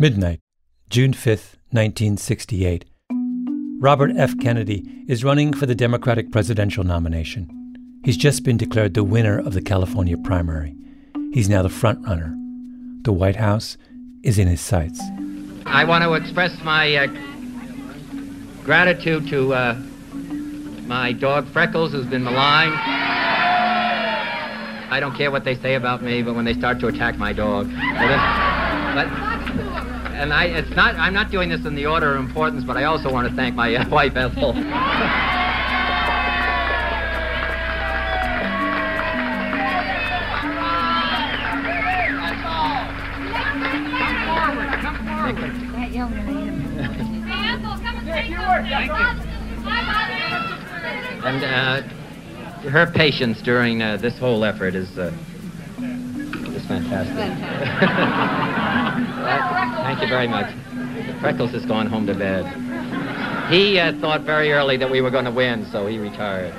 [0.00, 0.40] Midnight,
[0.88, 2.86] June 5th, 1968.
[3.80, 4.32] Robert F.
[4.40, 7.50] Kennedy is running for the Democratic presidential nomination.
[8.02, 10.74] He's just been declared the winner of the California primary.
[11.34, 12.34] He's now the front runner.
[13.02, 13.76] The White House
[14.24, 15.02] is in his sights.
[15.66, 17.06] I want to express my uh,
[18.64, 19.74] gratitude to uh,
[20.86, 22.72] my dog Freckles, who's been maligned.
[24.90, 27.34] I don't care what they say about me, but when they start to attack my
[27.34, 27.70] dog.
[28.94, 29.39] But,
[30.20, 32.84] and I, it's not, I'm not doing this in the order of importance, but I
[32.84, 34.52] also want to thank my uh, wife, Ethel.
[51.22, 51.82] And uh,
[52.70, 55.12] her patience during uh, this whole effort is uh,
[55.78, 58.76] is fantastic.
[59.06, 60.52] Thank you very much.
[61.20, 62.46] Freckles has gone home to bed.
[63.50, 66.54] He uh, thought very early that we were going to win, so he retired.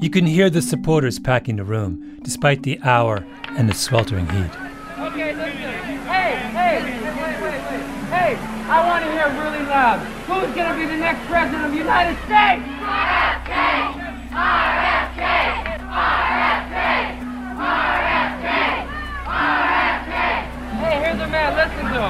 [0.00, 3.24] You can hear the supporters packing the room, despite the hour
[3.56, 4.50] and the sweltering heat.
[4.98, 5.56] Okay, listen.
[6.06, 7.82] Hey, hey, wait, wait, wait, wait.
[8.12, 8.36] Hey,
[8.68, 9.98] I want to hear really loud.
[10.28, 12.62] Who's going to be the next president of the United States?
[20.86, 21.56] Hey, here's a man.
[21.56, 22.00] Listen to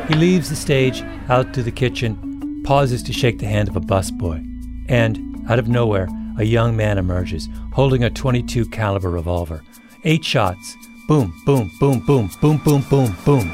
[0.00, 0.08] him.
[0.08, 3.80] He leaves the stage, out to the kitchen, pauses to shake the hand of a
[3.80, 4.42] busboy,
[4.88, 9.62] and, out of nowhere, a young man emerges, holding a 22 caliber revolver.
[10.04, 10.74] Eight shots.
[11.06, 13.52] Boom, boom, boom, boom, boom, boom, boom, boom.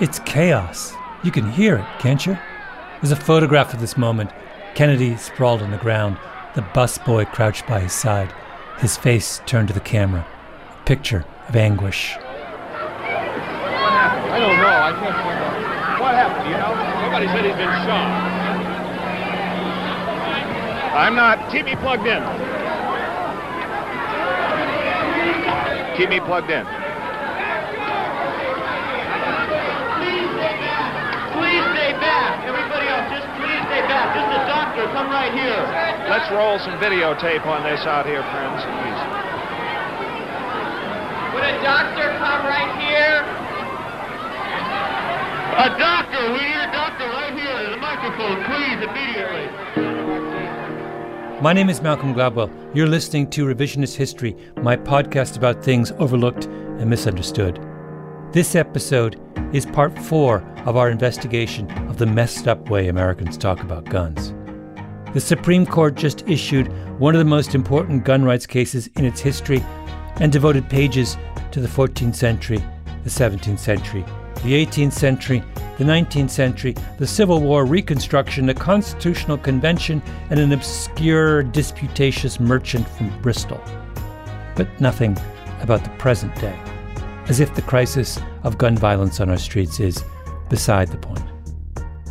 [0.00, 0.94] It's chaos.
[1.24, 2.38] You can hear it, can't you?
[3.02, 4.30] There's a photograph of this moment.
[4.76, 6.18] Kennedy sprawled on the ground,
[6.54, 8.32] the busboy crouched by his side,
[8.80, 10.26] his face turned to the camera.
[10.70, 12.16] A picture of anguish.
[12.18, 12.20] I
[14.38, 14.66] don't know.
[14.66, 16.00] I can't find out.
[16.00, 16.74] What happened, you know?
[17.02, 18.08] Somebody said he's been shot.
[20.94, 21.50] I'm not.
[21.50, 22.22] Keep me plugged in.
[25.96, 26.64] Keep me plugged in.
[31.34, 32.44] Please stay back.
[32.46, 34.14] Everybody else, just please stay back.
[34.14, 34.30] Just
[34.98, 35.62] a come right here.
[36.10, 38.62] Let's roll some videotape on this out here, friends.
[38.66, 39.00] Please.
[41.34, 43.22] Would a doctor come right here?
[45.54, 47.70] A doctor, we need a doctor right here.
[47.70, 49.46] The microphone, please, immediately.
[51.40, 52.50] My name is Malcolm Gladwell.
[52.74, 57.64] You're listening to Revisionist History, my podcast about things overlooked and misunderstood.
[58.32, 59.20] This episode
[59.54, 64.34] is part four of our investigation of the messed up way Americans talk about guns.
[65.14, 66.68] The Supreme Court just issued
[66.98, 69.64] one of the most important gun rights cases in its history
[70.20, 71.16] and devoted pages
[71.50, 72.62] to the 14th century,
[73.04, 74.04] the 17th century,
[74.44, 75.42] the 18th century,
[75.78, 82.86] the 19th century, the Civil War, Reconstruction, the Constitutional Convention, and an obscure disputatious merchant
[82.86, 83.62] from Bristol.
[84.56, 85.16] But nothing
[85.62, 86.58] about the present day,
[87.28, 90.04] as if the crisis of gun violence on our streets is
[90.50, 91.24] beside the point.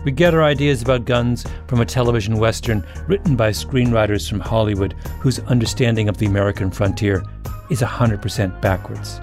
[0.03, 4.93] We get our ideas about guns from a television western written by screenwriters from Hollywood
[5.19, 7.23] whose understanding of the American frontier
[7.69, 9.19] is 100% backwards.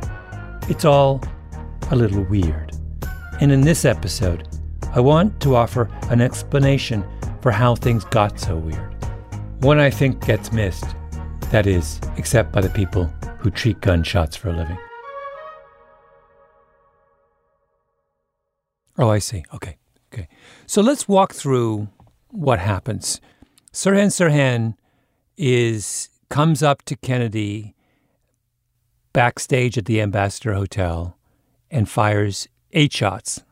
[0.68, 1.22] It's all
[1.90, 2.72] a little weird.
[3.40, 4.48] And in this episode,
[4.94, 7.04] I want to offer an explanation
[7.40, 8.94] for how things got so weird.
[9.60, 10.86] One I think gets missed,
[11.50, 13.04] that is, except by the people
[13.38, 14.78] who treat gunshots for a living.
[18.98, 19.44] Oh, I see.
[19.52, 19.76] Okay.
[20.66, 21.88] So let's walk through
[22.30, 23.20] what happens.
[23.72, 24.74] Sirhan Sirhan
[25.36, 27.74] is comes up to Kennedy
[29.12, 31.16] backstage at the Ambassador Hotel
[31.70, 33.42] and fires eight shots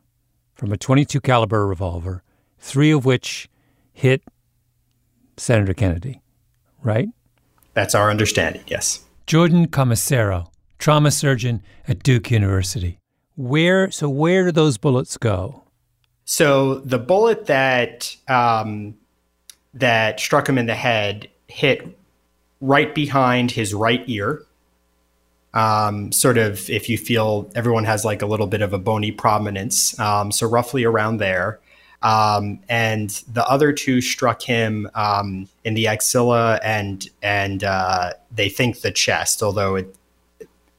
[0.54, 2.22] from a 22 caliber revolver,
[2.58, 3.48] three of which
[3.92, 4.22] hit
[5.36, 6.20] Senator Kennedy,
[6.82, 7.08] right?
[7.74, 9.04] That's our understanding, yes.
[9.26, 10.48] Jordan Komisarow,
[10.78, 12.98] trauma surgeon at Duke University.
[13.36, 15.61] Where so where do those bullets go?
[16.32, 18.94] So the bullet that um,
[19.74, 21.86] that struck him in the head hit
[22.62, 24.42] right behind his right ear.
[25.52, 29.12] Um, sort of, if you feel everyone has like a little bit of a bony
[29.12, 31.60] prominence, um, so roughly around there.
[32.00, 38.48] Um, and the other two struck him um, in the axilla and and uh, they
[38.48, 39.42] think the chest.
[39.42, 39.94] Although it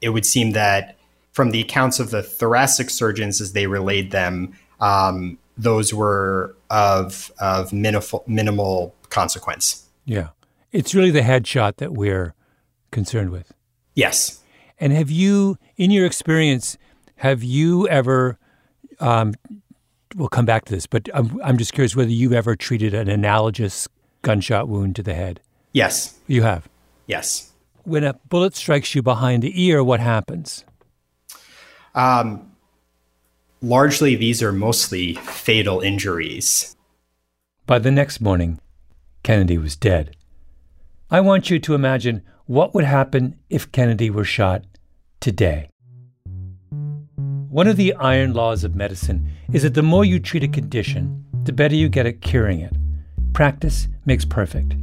[0.00, 0.96] it would seem that
[1.30, 7.30] from the accounts of the thoracic surgeons as they relayed them, um, those were of
[7.38, 9.86] of minimal minimal consequence.
[10.04, 10.28] Yeah,
[10.72, 12.34] it's really the headshot that we're
[12.90, 13.52] concerned with.
[13.94, 14.40] Yes.
[14.80, 16.76] And have you, in your experience,
[17.16, 18.38] have you ever?
[19.00, 19.34] Um,
[20.14, 23.08] we'll come back to this, but I'm I'm just curious whether you've ever treated an
[23.08, 23.88] analogous
[24.22, 25.40] gunshot wound to the head.
[25.72, 26.18] Yes.
[26.26, 26.68] You have.
[27.06, 27.52] Yes.
[27.82, 30.64] When a bullet strikes you behind the ear, what happens?
[31.94, 32.50] Um,
[33.64, 36.76] largely, these are mostly fatal injuries.
[37.66, 38.60] By the next morning,
[39.22, 40.16] Kennedy was dead.
[41.10, 44.64] I want you to imagine what would happen if Kennedy were shot
[45.20, 45.70] today.
[47.48, 51.24] One of the iron laws of medicine is that the more you treat a condition,
[51.44, 52.74] the better you get at curing it.
[53.32, 54.74] Practice makes perfect.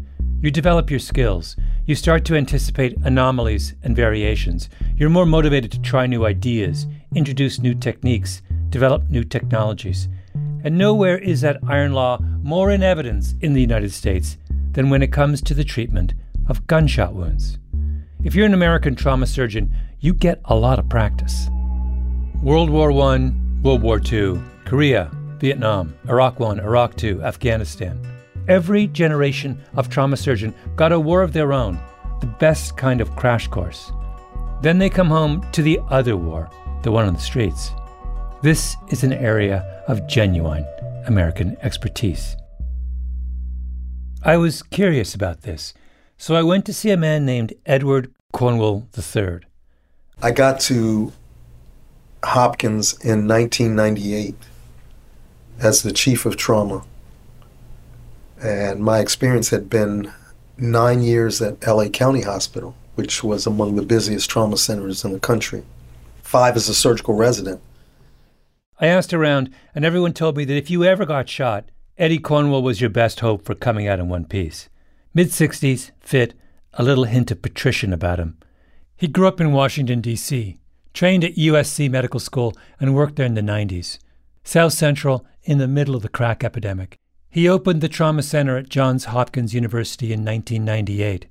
[0.42, 1.56] You develop your skills.
[1.86, 4.69] You start to anticipate anomalies and variations.
[4.95, 8.42] You're more motivated to try new ideas, introduce new techniques,
[8.72, 10.08] develop new technologies.
[10.64, 14.38] And nowhere is that iron law more in evidence in the United States
[14.72, 16.14] than when it comes to the treatment
[16.48, 17.58] of gunshot wounds.
[18.24, 21.50] If you're an American trauma surgeon, you get a lot of practice.
[22.42, 23.32] World War I,
[23.62, 28.00] World War II, Korea, Vietnam, Iraq I, Iraq II, Afghanistan.
[28.48, 31.80] Every generation of trauma surgeon got a war of their own,
[32.20, 33.92] the best kind of crash course.
[34.62, 36.50] Then they come home to the other war,
[36.84, 37.72] the one on the streets.
[38.43, 40.65] This is an area of genuine
[41.05, 42.36] American expertise.
[44.24, 45.75] I was curious about this,
[46.17, 49.41] so I went to see a man named Edward Cornwell III.
[50.24, 51.13] I got to
[52.24, 54.33] Hopkins in 1998
[55.60, 56.83] as the chief of trauma.
[58.41, 60.12] And my experience had been
[60.57, 65.19] nine years at LA County Hospital, which was among the busiest trauma centers in the
[65.19, 65.63] country,
[66.24, 67.62] five as a surgical resident.
[68.82, 71.70] I asked around, and everyone told me that if you ever got shot,
[72.00, 74.70] Eddie Cornwell was your best hope for coming out in one piece.
[75.14, 76.34] Mid 60s, fit,
[76.74, 78.40] a little hint of patrician about him.
[78.98, 80.58] He grew up in Washington, D.C.,
[80.96, 84.00] trained at USC Medical School, and worked there in the 90s.
[84.44, 86.98] South Central, in the middle of the crack epidemic.
[87.30, 91.28] He opened the Trauma Center at Johns Hopkins University in 1998.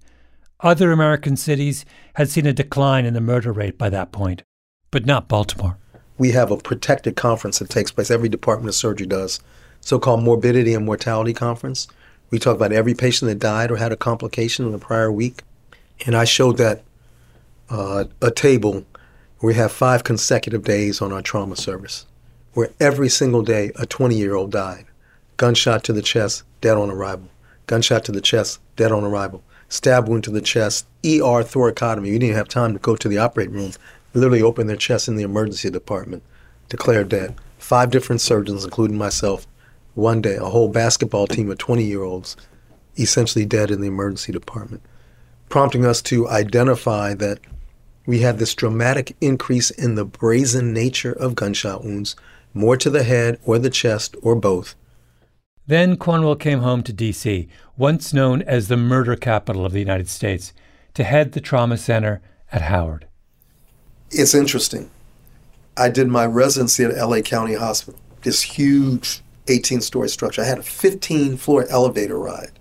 [0.61, 4.45] Other American cities had seen a decline in the murder rate by that point,
[4.92, 5.78] but not Baltimore.
[6.20, 9.40] We have a protected conference that takes place, every department of surgery does,
[9.80, 11.88] so called Morbidity and Mortality Conference.
[12.28, 15.40] We talk about every patient that died or had a complication in the prior week.
[16.04, 16.82] And I showed that
[17.70, 18.84] uh, a table
[19.40, 22.04] we have five consecutive days on our trauma service,
[22.52, 24.84] where every single day a 20 year old died.
[25.38, 27.30] Gunshot to the chest, dead on arrival.
[27.66, 29.42] Gunshot to the chest, dead on arrival.
[29.70, 32.10] stab wound to the chest, ER thoracotomy.
[32.10, 33.72] We didn't have time to go to the operating room.
[34.14, 36.22] Literally opened their chest in the emergency department,
[36.68, 37.36] declared dead.
[37.58, 39.46] Five different surgeons, including myself,
[39.94, 42.36] one day, a whole basketball team of 20 year olds,
[42.98, 44.82] essentially dead in the emergency department,
[45.48, 47.40] prompting us to identify that
[48.06, 52.16] we had this dramatic increase in the brazen nature of gunshot wounds,
[52.54, 54.74] more to the head or the chest or both.
[55.66, 60.08] Then Cornwell came home to D.C., once known as the murder capital of the United
[60.08, 60.52] States,
[60.94, 63.06] to head the trauma center at Howard.
[64.10, 64.90] It's interesting.
[65.76, 70.42] I did my residency at LA County Hospital, this huge 18 story structure.
[70.42, 72.58] I had a 15 floor elevator ride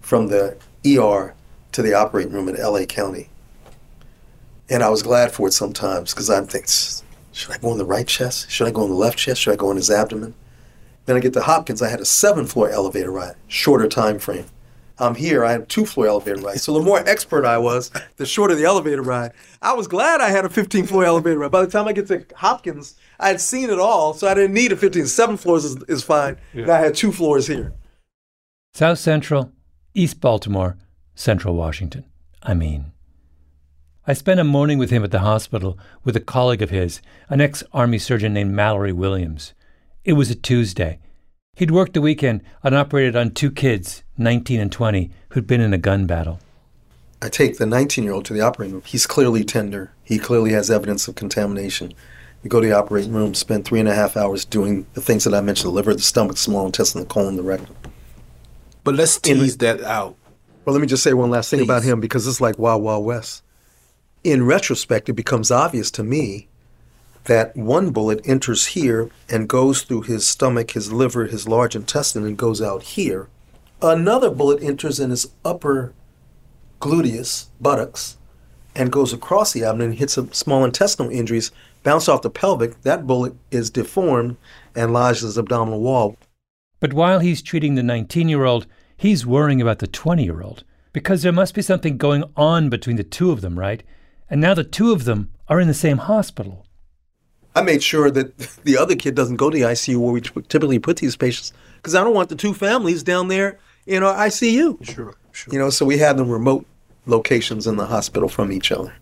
[0.00, 1.34] from the ER
[1.72, 3.30] to the operating room in LA County.
[4.68, 6.70] And I was glad for it sometimes because I'm thinking,
[7.32, 8.50] should I go in the right chest?
[8.50, 9.40] Should I go in the left chest?
[9.40, 10.34] Should I go in his abdomen?
[11.06, 14.46] Then I get to Hopkins, I had a seven floor elevator ride, shorter time frame.
[15.02, 16.60] I'm here, I had two floor elevator ride.
[16.60, 19.32] So the more expert I was, the shorter the elevator ride.
[19.60, 21.50] I was glad I had a 15 floor elevator ride.
[21.50, 24.54] By the time I get to Hopkins, I had seen it all, so I didn't
[24.54, 25.06] need a 15.
[25.06, 26.38] Seven floors is, is fine.
[26.54, 26.62] Yeah.
[26.62, 27.72] And I had two floors here.
[28.74, 29.52] South Central,
[29.92, 30.78] East Baltimore,
[31.14, 32.04] Central Washington.
[32.42, 32.92] I mean,
[34.06, 37.40] I spent a morning with him at the hospital with a colleague of his, an
[37.40, 39.52] ex Army surgeon named Mallory Williams.
[40.04, 41.00] It was a Tuesday.
[41.54, 45.74] He'd worked the weekend and operated on two kids, 19 and 20, who'd been in
[45.74, 46.40] a gun battle.
[47.20, 48.82] I take the 19 year old to the operating room.
[48.86, 49.92] He's clearly tender.
[50.02, 51.92] He clearly has evidence of contamination.
[52.42, 55.24] We go to the operating room, spend three and a half hours doing the things
[55.24, 57.76] that I mentioned the liver, the stomach, small intestine, the colon, the rectum.
[58.82, 60.16] But let's tease that out.
[60.64, 61.64] Well, let me just say one last thing Please.
[61.66, 63.44] about him because it's like Wild Wild West.
[64.24, 66.48] In retrospect, it becomes obvious to me
[67.24, 72.26] that one bullet enters here and goes through his stomach, his liver, his large intestine,
[72.26, 73.28] and goes out here.
[73.80, 75.92] Another bullet enters in his upper
[76.80, 78.16] gluteus, buttocks,
[78.74, 81.52] and goes across the abdomen and hits small intestinal injuries,
[81.82, 82.80] bounce off the pelvic.
[82.82, 84.36] That bullet is deformed
[84.74, 86.16] and lodges his abdominal wall.
[86.80, 90.64] But while he's treating the 19 year old, he's worrying about the 20 year old
[90.92, 93.82] because there must be something going on between the two of them, right?
[94.28, 96.66] And now the two of them are in the same hospital.
[97.54, 100.78] I made sure that the other kid doesn't go to the ICU where we typically
[100.78, 104.84] put these patients because I don't want the two families down there in our ICU.
[104.84, 105.52] Sure, sure.
[105.52, 106.66] You know, so we had them remote
[107.06, 108.94] locations in the hospital from each other.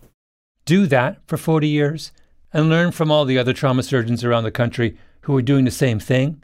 [0.65, 2.11] Do that for 40 years
[2.53, 5.71] and learn from all the other trauma surgeons around the country who are doing the
[5.71, 6.41] same thing,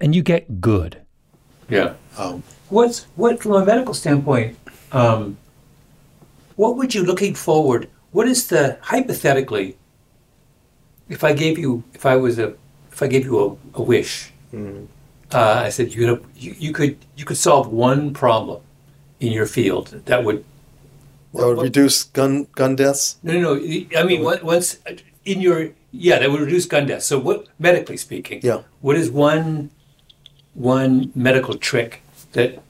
[0.00, 1.00] and you get good.
[1.68, 1.94] Yeah.
[2.18, 4.56] Um, What's what from a medical standpoint?
[4.92, 5.36] Um,
[6.54, 7.90] what would you looking forward?
[8.12, 9.76] What is the hypothetically
[11.10, 12.54] if I gave you, if I was a,
[12.90, 13.38] if I gave you
[13.74, 14.86] a, a wish, mm-hmm.
[15.34, 18.62] uh, I said you, could, you, you could you could solve one problem
[19.18, 20.44] in your field that would
[21.34, 23.18] that would what, reduce gun gun deaths.
[23.22, 23.86] No, no, no.
[23.98, 24.78] I mean, once
[25.24, 27.06] in your yeah, that would reduce gun deaths.
[27.06, 28.40] So, what medically speaking?
[28.42, 28.62] Yeah.
[28.80, 29.70] What is one
[30.54, 32.02] one medical trick
[32.32, 32.62] that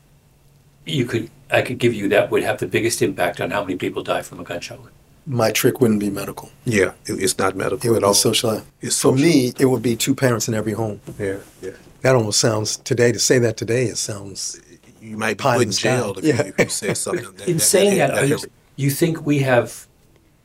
[0.86, 3.76] you could I could give you that would have the biggest impact on how many
[3.76, 4.94] people die from a gunshot wound?
[5.26, 6.50] My trick wouldn't be medical.
[6.64, 7.88] Yeah, it's not medical.
[7.88, 8.62] It would be social.
[8.80, 9.16] It's social.
[9.16, 11.00] For me, it would be two parents in every home.
[11.18, 11.72] Yeah, yeah.
[12.02, 13.12] That almost sounds today.
[13.12, 14.60] To say that today, it sounds.
[15.00, 16.44] You might be put in jail if, yeah.
[16.44, 17.24] you, if you say something.
[17.36, 18.38] That, in that, saying that, that, that you,
[18.76, 19.86] you think we have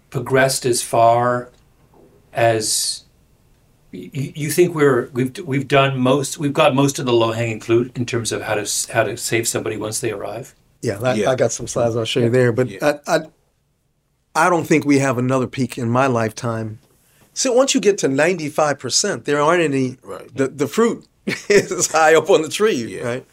[0.09, 1.49] progressed as far
[2.33, 3.03] as
[3.91, 7.59] you, you think we're we've we've done most we've got most of the low hanging
[7.59, 10.55] fruit in terms of how to how to save somebody once they arrive.
[10.81, 11.31] Yeah, I, yeah.
[11.31, 12.99] I got some slides I'll show you there, but yeah.
[13.07, 13.19] I, I
[14.35, 16.79] I don't think we have another peak in my lifetime.
[17.33, 20.33] So once you get to 95%, there aren't any, right.
[20.35, 21.07] the, the fruit
[21.49, 23.03] is high up on the tree, yeah.
[23.03, 23.25] right?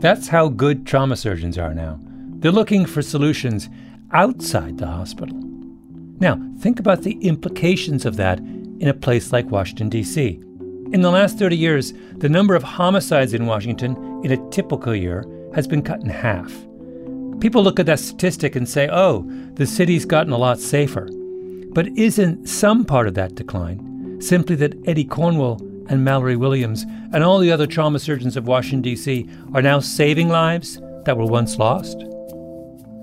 [0.00, 2.00] That's how good trauma surgeons are now.
[2.40, 3.68] They're looking for solutions
[4.10, 5.38] outside the hospital.
[6.18, 10.40] Now, think about the implications of that in a place like Washington, D.C.
[10.92, 15.24] In the last 30 years, the number of homicides in Washington in a typical year
[15.54, 16.52] has been cut in half.
[17.42, 21.08] People look at that statistic and say, oh, the city's gotten a lot safer.
[21.72, 27.24] But isn't some part of that decline simply that Eddie Cornwell and Mallory Williams and
[27.24, 29.28] all the other trauma surgeons of Washington, D.C.
[29.54, 32.04] are now saving lives that were once lost?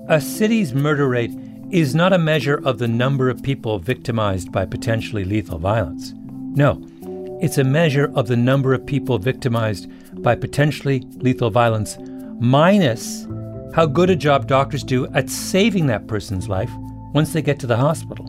[0.08, 1.32] A city's murder rate
[1.70, 6.14] is not a measure of the number of people victimized by potentially lethal violence.
[6.56, 6.82] No,
[7.42, 9.86] it's a measure of the number of people victimized
[10.22, 11.98] by potentially lethal violence
[12.40, 13.26] minus
[13.74, 16.70] how good a job doctors do at saving that person's life
[17.12, 18.28] once they get to the hospital.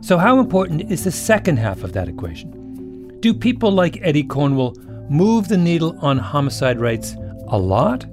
[0.00, 3.20] So, how important is the second half of that equation?
[3.20, 4.74] Do people like Eddie Cornwell
[5.08, 7.16] move the needle on homicide rates
[7.48, 8.04] a lot?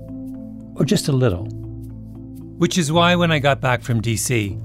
[0.79, 1.45] or just a little.
[2.57, 4.57] Which is why when I got back from DC,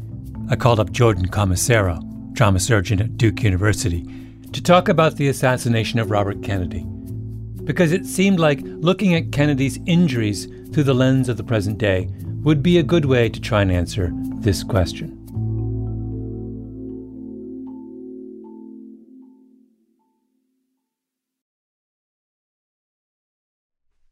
[0.51, 2.01] I called up Jordan Komisarow,
[2.37, 4.09] trauma surgeon at Duke University,
[4.53, 6.87] to talk about the assassination of Robert Kennedy.
[7.65, 12.09] Because it seemed like looking at Kennedy's injuries through the lens of the present day
[12.43, 15.21] would be a good way to try and answer this question.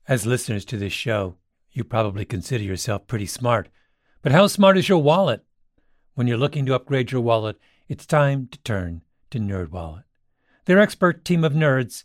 [0.09, 1.37] As listeners to this show,
[1.71, 3.69] you probably consider yourself pretty smart.
[4.23, 5.45] But how smart is your wallet?
[6.15, 10.05] When you're looking to upgrade your wallet, it's time to turn to NerdWallet.
[10.65, 12.05] Their expert team of nerds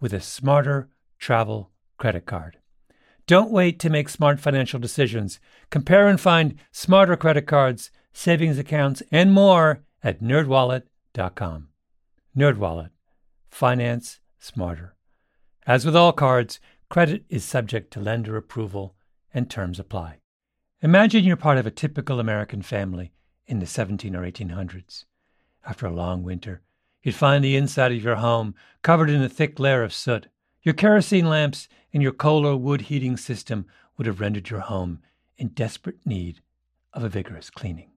[0.00, 0.88] with a smarter
[1.18, 2.58] travel credit card.
[3.26, 5.40] Don't wait to make smart financial decisions.
[5.70, 11.68] Compare and find smarter credit cards, savings accounts, and more at nerdwallet.com.
[12.36, 12.90] Nerdwallet.
[13.50, 14.94] Finance smarter.
[15.66, 18.94] As with all cards, Credit is subject to lender approval
[19.34, 20.18] and terms apply.
[20.82, 23.12] Imagine you're part of a typical American family
[23.46, 25.04] in the 17 or 1800s.
[25.66, 26.62] After a long winter,
[27.06, 30.26] you'd find the inside of your home covered in a thick layer of soot.
[30.64, 33.64] Your kerosene lamps and your coal or wood heating system
[33.96, 34.98] would have rendered your home
[35.38, 36.40] in desperate need
[36.92, 37.92] of a vigorous cleaning.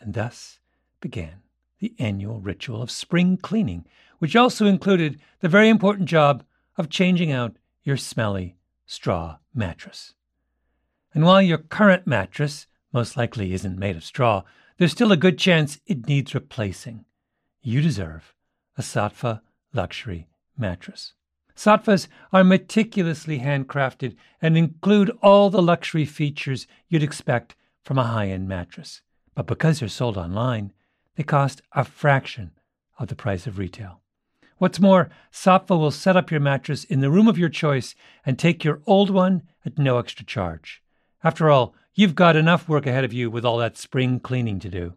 [0.00, 0.58] And thus
[1.00, 1.42] began
[1.78, 3.86] the annual ritual of spring cleaning,
[4.18, 6.42] which also included the very important job
[6.76, 8.56] of changing out your smelly
[8.86, 10.14] straw mattress.
[11.14, 14.42] And while your current mattress most likely isn't made of straw,
[14.78, 17.04] there's still a good chance it needs replacing.
[17.62, 18.34] You deserve
[18.76, 19.40] a Saatva
[19.72, 21.14] luxury mattress.
[21.54, 28.28] Saatvas are meticulously handcrafted and include all the luxury features you'd expect from a high
[28.28, 29.02] end mattress.
[29.34, 30.72] But because they're sold online,
[31.16, 32.52] they cost a fraction
[32.98, 34.00] of the price of retail.
[34.58, 37.94] What's more, Saatva will set up your mattress in the room of your choice
[38.24, 40.82] and take your old one at no extra charge.
[41.22, 44.68] After all, you've got enough work ahead of you with all that spring cleaning to
[44.68, 44.94] do.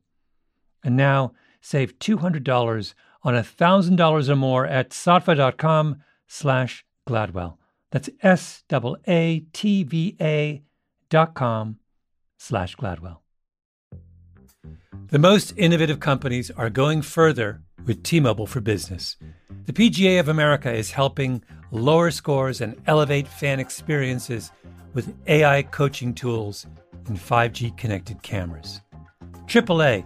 [0.84, 1.34] And now,
[1.66, 5.96] save $200 on $1,000 or more at saatva.com
[6.28, 7.58] slash Gladwell.
[7.90, 8.62] That's S-A-A-T-V-A
[11.10, 11.80] dot com
[12.38, 13.18] slash Gladwell.
[15.08, 19.18] The most innovative companies are going further with T-Mobile for Business.
[19.66, 24.52] The PGA of America is helping lower scores and elevate fan experiences
[24.94, 26.68] with AI coaching tools
[27.08, 28.82] and 5G connected cameras.
[29.48, 30.06] AAA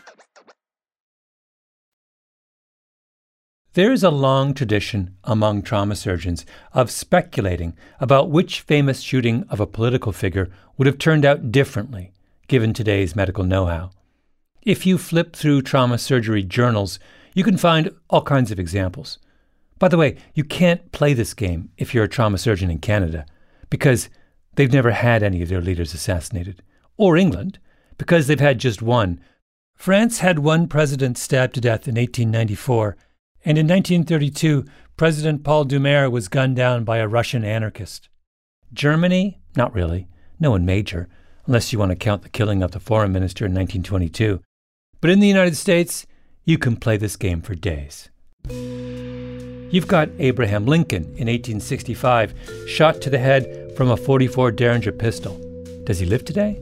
[3.73, 9.61] There is a long tradition among trauma surgeons of speculating about which famous shooting of
[9.61, 12.11] a political figure would have turned out differently
[12.49, 13.91] given today's medical know-how.
[14.61, 16.99] If you flip through trauma surgery journals,
[17.33, 19.19] you can find all kinds of examples.
[19.79, 23.25] By the way, you can't play this game if you're a trauma surgeon in Canada
[23.69, 24.09] because
[24.55, 26.61] they've never had any of their leaders assassinated,
[26.97, 27.57] or England
[27.97, 29.21] because they've had just one.
[29.75, 32.97] France had one president stabbed to death in 1894,
[33.43, 34.65] and in 1932,
[34.97, 38.07] President Paul Doumer was gunned down by a Russian anarchist.
[38.73, 39.39] Germany?
[39.55, 40.07] Not really.
[40.39, 41.07] No one major,
[41.45, 44.41] unless you want to count the killing of the foreign minister in 1922.
[44.99, 46.05] But in the United States,
[46.45, 48.09] you can play this game for days.
[48.49, 52.33] You've got Abraham Lincoln in 1865,
[52.67, 55.39] shot to the head from a 44 Derringer pistol.
[55.85, 56.61] Does he live today?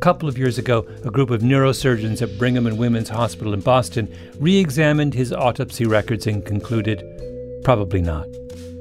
[0.00, 3.60] A couple of years ago, a group of neurosurgeons at Brigham and Women's Hospital in
[3.60, 7.04] Boston re examined his autopsy records and concluded
[7.64, 8.26] probably not.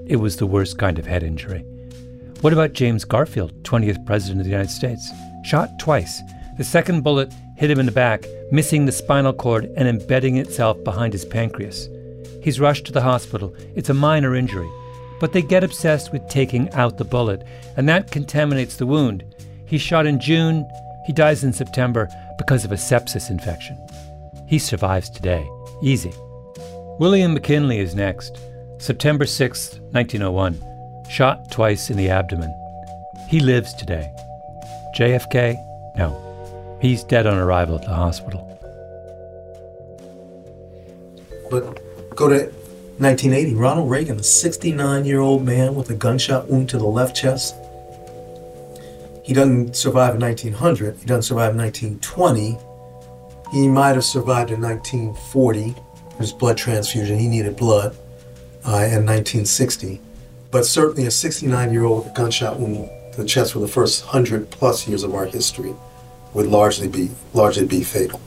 [0.07, 1.59] It was the worst kind of head injury.
[2.39, 5.11] What about James Garfield, 20th President of the United States?
[5.43, 6.21] Shot twice.
[6.57, 10.81] The second bullet hit him in the back, missing the spinal cord and embedding itself
[10.85, 11.89] behind his pancreas.
[12.41, 13.53] He's rushed to the hospital.
[13.75, 14.69] It's a minor injury.
[15.19, 17.43] But they get obsessed with taking out the bullet,
[17.75, 19.25] and that contaminates the wound.
[19.65, 20.65] He's shot in June.
[21.05, 23.77] He dies in September because of a sepsis infection.
[24.47, 25.47] He survives today.
[25.81, 26.13] Easy.
[26.99, 28.37] William McKinley is next.
[28.77, 30.59] September 6, 1901.
[31.09, 32.53] Shot twice in the abdomen.
[33.27, 34.11] He lives today.
[34.95, 35.55] JFK?
[35.97, 36.77] No.
[36.81, 38.45] He's dead on arrival at the hospital.
[41.49, 42.51] But go to
[42.99, 43.55] 1980.
[43.55, 47.55] Ronald Reagan, a 69 year old man with a gunshot wound to the left chest.
[49.29, 50.97] He doesn't survive in 1900.
[50.97, 52.57] He doesn't survive in 1920.
[53.51, 55.75] He might have survived in 1940.
[56.17, 57.95] His blood transfusion, he needed blood
[58.65, 60.01] uh, in 1960.
[60.49, 63.67] But certainly a 69 year old with a gunshot wound to the chest for the
[63.67, 65.75] first 100 plus years of our history
[66.33, 68.19] would largely be, largely be fatal.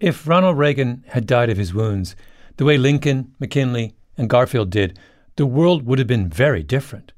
[0.00, 2.16] If Ronald Reagan had died of his wounds,
[2.56, 4.98] the way Lincoln, McKinley, and Garfield did,
[5.36, 7.12] the world would have been very different.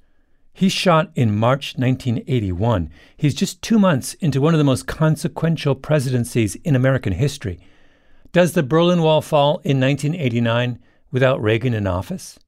[0.53, 2.91] He shot in March 1981.
[3.17, 7.59] He's just two months into one of the most consequential presidencies in American history.
[8.33, 10.79] Does the Berlin Wall fall in 1989
[11.11, 12.39] without Reagan in office?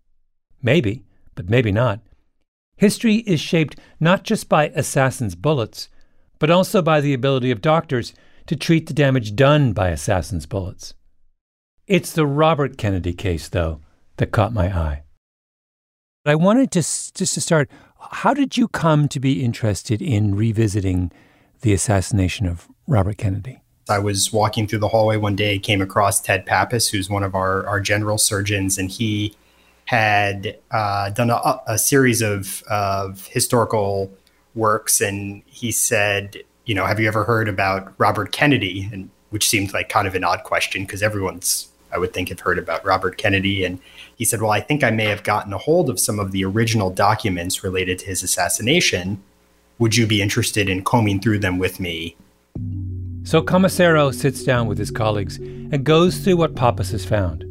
[0.62, 2.00] Maybe, but maybe not.
[2.76, 5.88] History is shaped not just by assassins' bullets,
[6.38, 8.12] but also by the ability of doctors
[8.46, 10.94] to treat the damage done by assassins' bullets.
[11.86, 13.80] It's the Robert Kennedy case, though,
[14.16, 15.02] that caught my eye.
[16.26, 17.70] I wanted to just to start.
[18.10, 21.10] How did you come to be interested in revisiting
[21.60, 23.60] the assassination of Robert Kennedy?
[23.88, 27.34] I was walking through the hallway one day, came across Ted Pappas, who's one of
[27.34, 29.34] our, our general surgeons, and he
[29.86, 34.10] had uh, done a, a, series of, of historical
[34.54, 38.88] works, and he said, you know, have you ever heard about Robert Kennedy?
[38.90, 42.40] And which seemed like kind of an odd question because everyone's, I would think, have
[42.40, 43.64] heard about Robert Kennedy.
[43.64, 43.80] And
[44.16, 46.44] he said, well, I think I may have gotten a hold of some of the
[46.44, 49.22] original documents related to his assassination.
[49.78, 52.16] Would you be interested in combing through them with me?
[53.24, 57.44] So Komisarow sits down with his colleagues and goes through what Pappas has found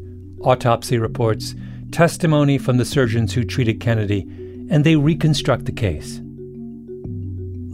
[0.44, 1.56] autopsy reports,
[1.92, 4.22] testimony from the surgeons who treated Kennedy,
[4.70, 6.22] and they reconstruct the case.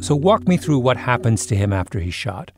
[0.01, 2.51] So, walk me through what happens to him after he's shot.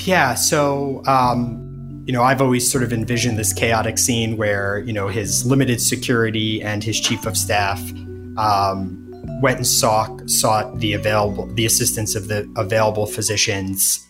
[0.00, 1.71] Yeah, so, um,
[2.04, 5.80] you know, I've always sort of envisioned this chaotic scene where, you know, his limited
[5.80, 7.80] security and his chief of staff
[8.36, 9.08] um,
[9.40, 14.04] went and sought, sought the available the assistance of the available physicians.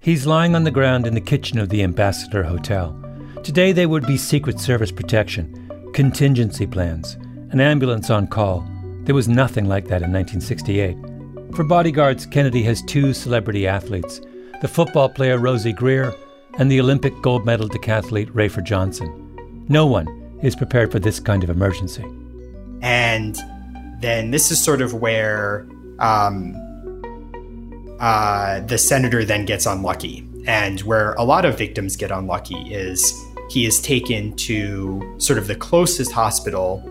[0.00, 2.98] He's lying on the ground in the kitchen of the Ambassador Hotel.
[3.42, 7.14] Today there would be Secret Service protection, contingency plans,
[7.50, 8.66] an ambulance on call.
[9.02, 10.96] There was nothing like that in 1968.
[11.54, 14.20] For bodyguards, Kennedy has two celebrity athletes
[14.60, 16.12] the football player Rosey Grier
[16.58, 19.64] and the Olympic gold medal decathlete Rafer Johnson.
[19.68, 20.06] No one
[20.42, 22.04] is prepared for this kind of emergency.
[22.82, 23.38] And
[24.00, 25.66] then this is sort of where
[25.98, 26.54] um,
[28.00, 30.24] uh, the senator then gets unlucky.
[30.46, 33.12] And where a lot of victims get unlucky is
[33.50, 36.82] he is taken to sort of the closest hospital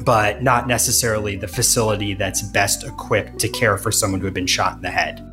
[0.00, 4.46] but not necessarily the facility that's best equipped to care for someone who had been
[4.46, 5.24] shot in the head.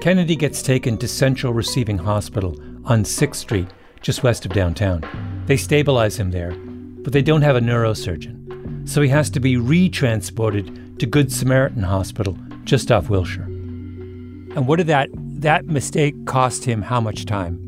[0.00, 2.54] Kennedy gets taken to Central Receiving Hospital
[2.84, 3.68] on 6th Street,
[4.00, 5.02] just west of downtown.
[5.46, 9.56] They stabilize him there, but they don't have a neurosurgeon, so he has to be
[9.56, 13.42] retransported to Good Samaritan Hospital, just off Wilshire.
[13.42, 15.08] And what did that
[15.40, 16.82] that mistake cost him?
[16.82, 17.58] How much time?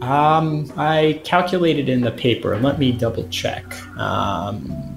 [0.00, 2.58] Um, I calculated in the paper.
[2.58, 3.64] Let me double check.
[3.98, 4.93] Um,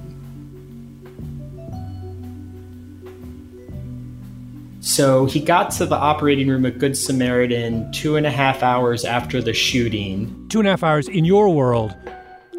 [4.87, 9.03] So he got to the operating room at Good Samaritan two and a half hours
[9.03, 10.47] after the shooting.
[10.47, 11.93] Two and a half hours in your world,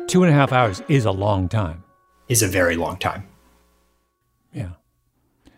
[0.09, 1.83] two and a half hours is a long time.
[2.29, 3.27] Is a very long time.
[4.53, 4.73] Yeah.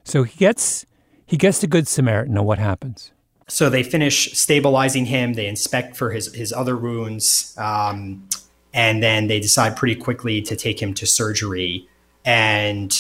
[0.05, 0.87] So he gets
[1.27, 3.11] he gets to Good Samaritan, and what happens?
[3.49, 5.33] So they finish stabilizing him.
[5.33, 8.29] They inspect for his his other wounds, um,
[8.73, 11.89] and then they decide pretty quickly to take him to surgery.
[12.25, 12.97] And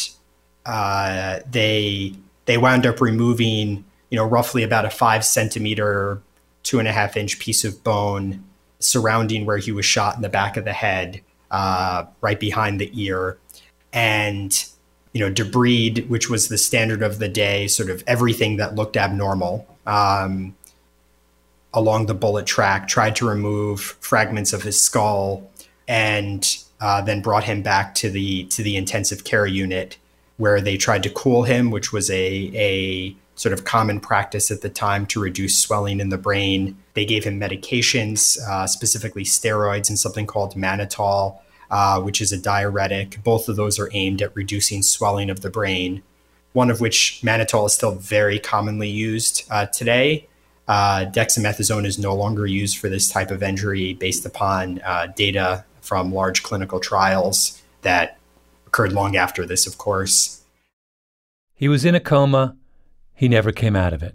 [0.66, 2.16] uh, they
[2.50, 6.20] they wound up removing, you know, roughly about a five centimeter,
[6.64, 8.42] two and a half inch piece of bone
[8.80, 11.20] surrounding where he was shot in the back of the head,
[11.52, 13.38] uh, right behind the ear,
[13.92, 14.64] and
[15.12, 18.96] you know, debris, which was the standard of the day, sort of everything that looked
[18.96, 19.64] abnormal.
[19.86, 20.56] Um,
[21.72, 25.48] along the bullet track, tried to remove fragments of his skull,
[25.86, 29.98] and uh, then brought him back to the to the intensive care unit
[30.40, 34.62] where they tried to cool him, which was a, a sort of common practice at
[34.62, 36.76] the time to reduce swelling in the brain.
[36.94, 41.38] They gave him medications, uh, specifically steroids and something called mannitol,
[41.70, 43.22] uh, which is a diuretic.
[43.22, 46.02] Both of those are aimed at reducing swelling of the brain.
[46.54, 50.26] One of which mannitol is still very commonly used uh, today.
[50.70, 55.64] uh, dexamethasone is no longer used for this type of injury based upon uh, data
[55.80, 58.19] from large clinical trials that
[58.70, 60.42] occurred long after this, of course.
[61.54, 62.56] He was in a coma.
[63.14, 64.14] He never came out of it.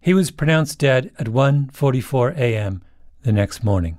[0.00, 2.82] He was pronounced dead at 1:44 a.m.
[3.22, 3.98] the next morning.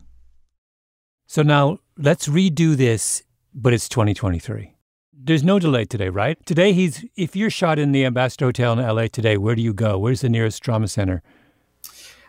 [1.27, 4.73] So now let's redo this, but it's 2023.
[5.11, 6.37] There's no delay today, right?
[6.45, 9.73] Today he's if you're shot in the Ambassador Hotel in LA today, where do you
[9.73, 9.99] go?
[9.99, 11.21] Where's the nearest trauma center?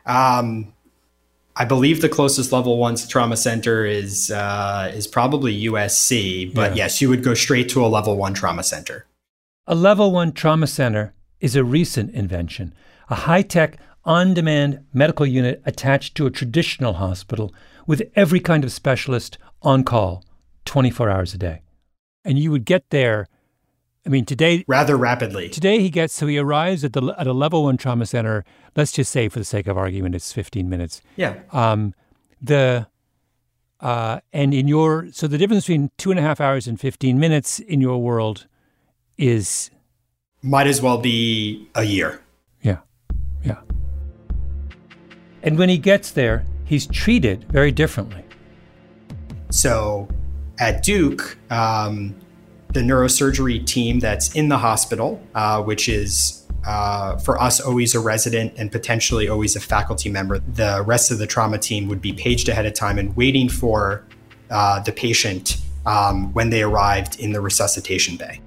[0.05, 0.75] Um,
[1.61, 6.85] I believe the closest level one trauma center is uh, is probably USC, but Yeah.
[6.85, 9.07] yes, you would go straight to a level one trauma center.
[9.67, 12.73] A level 1 trauma center is a recent invention,
[13.11, 17.53] a high-tech on-demand medical unit attached to a traditional hospital
[17.87, 20.25] with every kind of specialist on call
[20.65, 21.61] 24 hours a day.
[22.25, 23.29] And you would get there
[24.09, 25.51] I mean today rather rapidly.
[25.51, 28.43] Today he gets so he arrives at the at a level 1 trauma center,
[28.75, 31.03] let's just say for the sake of argument it's 15 minutes.
[31.17, 31.35] Yeah.
[31.53, 31.95] Um
[32.41, 32.87] the
[33.81, 37.21] uh, and in your so the difference between two and a half hours and 15
[37.21, 38.47] minutes in your world
[39.19, 39.71] is
[40.43, 42.23] Might as well be a year.
[42.63, 42.79] Yeah.
[43.45, 43.61] Yeah.
[45.43, 48.25] And when he gets there, he's treated very differently.
[49.51, 50.09] So
[50.59, 52.15] at Duke, um,
[52.73, 58.01] the neurosurgery team that's in the hospital, uh, which is uh, for us always a
[58.01, 62.13] resident and potentially always a faculty member, the rest of the trauma team would be
[62.13, 64.05] paged ahead of time and waiting for
[64.51, 68.41] uh, the patient um, when they arrived in the resuscitation bay.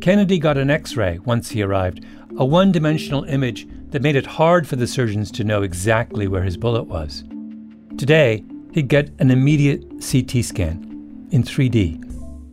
[0.00, 2.04] Kennedy got an x ray once he arrived,
[2.38, 6.42] a one dimensional image that made it hard for the surgeons to know exactly where
[6.42, 7.24] his bullet was.
[7.98, 12.07] Today, he'd get an immediate CT scan in 3D,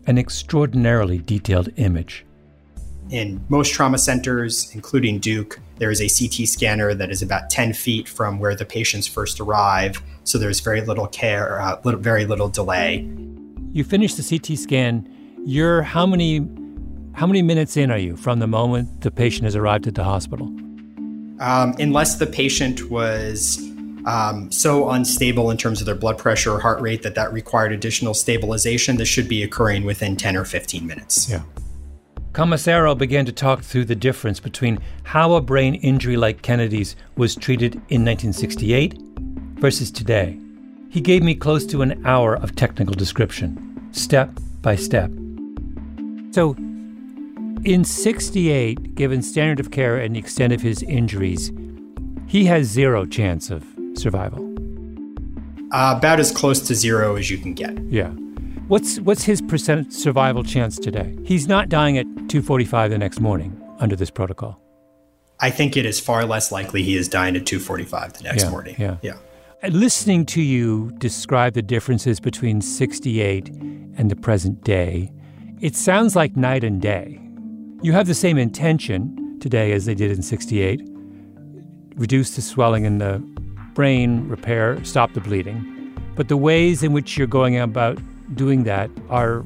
[0.07, 2.25] an extraordinarily detailed image.
[3.09, 7.73] In most trauma centers, including Duke, there is a CT scanner that is about 10
[7.73, 12.25] feet from where the patients first arrive, so there's very little care, uh, little, very
[12.25, 13.07] little delay.
[13.73, 15.07] You finish the CT scan,
[15.45, 16.47] you're how many
[17.13, 20.03] how many minutes in are you from the moment the patient has arrived at the
[20.03, 20.47] hospital?
[21.39, 23.64] Um, unless the patient was
[24.05, 27.71] um, so unstable in terms of their blood pressure or heart rate that that required
[27.71, 31.29] additional stabilization, this should be occurring within 10 or 15 minutes.
[31.29, 31.41] Yeah.
[32.31, 37.35] Komisarow began to talk through the difference between how a brain injury like Kennedy's was
[37.35, 38.93] treated in 1968
[39.55, 40.37] versus today.
[40.89, 44.29] He gave me close to an hour of technical description, step
[44.61, 45.09] by step.
[46.31, 46.55] So,
[47.63, 51.51] in 68, given standard of care and the extent of his injuries,
[52.27, 54.43] he has zero chance of survival.
[55.71, 57.77] Uh, about as close to zero as you can get.
[57.91, 58.09] Yeah.
[58.67, 61.15] What's what's his percent survival chance today?
[61.25, 64.59] He's not dying at 2:45 the next morning under this protocol.
[65.39, 68.49] I think it is far less likely he is dying at 2:45 the next Yeah,
[68.49, 68.75] morning.
[68.79, 68.97] yeah.
[69.01, 69.17] yeah.
[69.69, 73.49] Listening to you describe the differences between 68
[73.97, 75.11] and the present day,
[75.61, 77.19] it sounds like night and day.
[77.81, 80.81] You have the same intention today as they did in 68
[81.95, 83.23] reduce the swelling in the
[83.75, 85.71] brain, repair, stop the bleeding.
[86.15, 87.99] But the ways in which you're going about
[88.35, 89.45] doing that are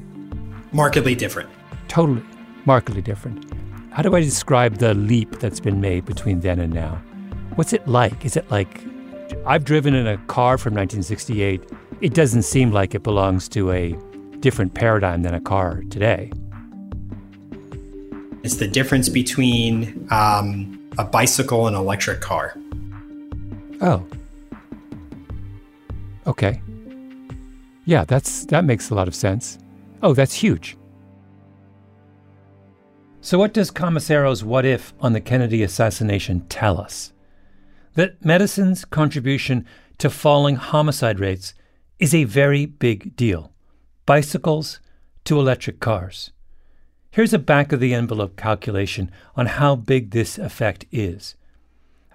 [0.72, 1.50] markedly different.
[1.88, 2.22] Totally,
[2.64, 3.44] markedly different.
[3.90, 7.02] How do I describe the leap that's been made between then and now?
[7.56, 8.24] What's it like?
[8.24, 8.82] Is it like
[9.44, 11.62] I've driven in a car from 1968?
[12.00, 13.98] It doesn't seem like it belongs to a
[14.38, 16.32] different paradigm than a car today.
[18.42, 22.56] It's the difference between um, a bicycle and an electric car.
[23.82, 24.06] Oh.
[26.26, 26.60] Okay.
[27.84, 29.58] Yeah, that's that makes a lot of sense.
[30.02, 30.76] Oh, that's huge.
[33.20, 37.12] So what does Komisarow's what if on the Kennedy assassination tell us?
[37.94, 39.66] That medicine's contribution
[39.98, 41.52] to falling homicide rates
[41.98, 43.52] is a very big deal.
[44.06, 44.80] Bicycles
[45.24, 46.32] to electric cars.
[47.10, 51.34] Here's a back of the envelope calculation on how big this effect is.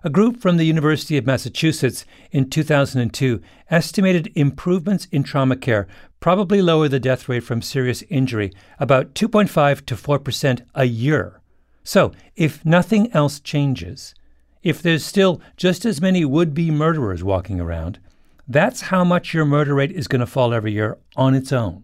[0.05, 3.41] A group from the University of Massachusetts in 2002
[3.71, 5.87] estimated improvements in trauma care
[6.19, 11.41] probably lower the death rate from serious injury about 2.5 to 4% a year.
[11.83, 14.13] So, if nothing else changes,
[14.61, 17.97] if there's still just as many would be murderers walking around,
[18.47, 21.83] that's how much your murder rate is going to fall every year on its own.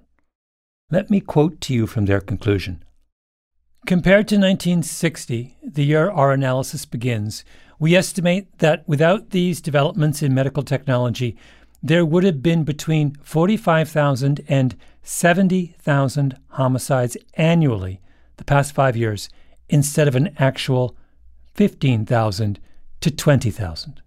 [0.92, 2.84] Let me quote to you from their conclusion.
[3.88, 7.44] Compared to 1960, the year our analysis begins,
[7.82, 11.36] we estimate that without these developments in medical technology,
[11.82, 18.00] there would have been between 45,000 and 70,000 homicides annually
[18.38, 19.30] the past five years
[19.68, 20.96] instead of an actual
[21.56, 22.60] 15,000
[23.00, 24.02] to 20,000.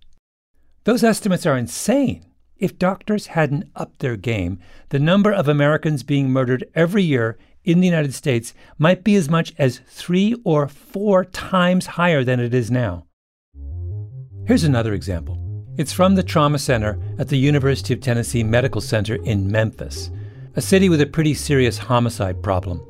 [0.85, 2.25] Those estimates are insane.
[2.57, 4.61] If doctors hadn't upped their game,
[4.91, 9.29] the number of Americans being murdered every year in the United States might be as
[9.29, 13.05] much as three or four times higher than it is now.
[14.47, 15.39] Here's another example.
[15.79, 20.11] It's from the Trauma Center at the University of Tennessee Medical Center in Memphis,
[20.55, 22.83] a city with a pretty serious homicide problem.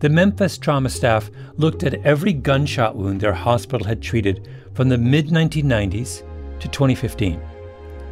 [0.00, 4.98] The Memphis trauma staff looked at every gunshot wound their hospital had treated from the
[4.98, 6.22] mid 1990s
[6.60, 7.40] to 2015.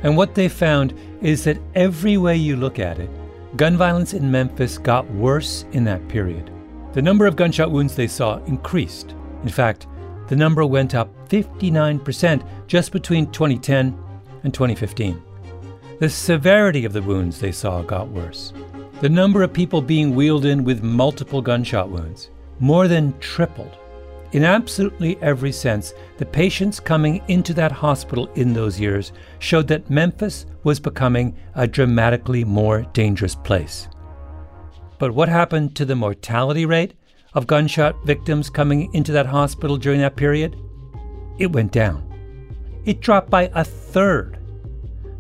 [0.03, 3.11] And what they found is that every way you look at it,
[3.59, 6.51] gun violence in Memphis got worse in that period.
[6.95, 9.15] The number of gunshot wounds they saw increased.
[9.43, 9.87] In fact,
[10.29, 11.11] the number went up
[11.43, 13.99] 59% just between 2010
[14.45, 15.23] and 2015.
[16.01, 18.53] The severity of the wounds they saw got worse.
[19.01, 23.77] The number of people being wheeled in with multiple gunshot wounds more than tripled.
[24.33, 29.91] In absolutely every sense, the patients coming into that hospital in those years showed that
[29.91, 33.89] Memphis was becoming a dramatically more dangerous place.
[34.99, 36.95] But what happened to the mortality rate
[37.35, 40.57] of gunshot victims coming into that hospital during that period?
[41.39, 42.11] It went down.
[42.85, 44.39] It dropped by a third.